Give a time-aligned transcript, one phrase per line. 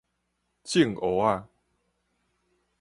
[0.63, 1.47] 種芋仔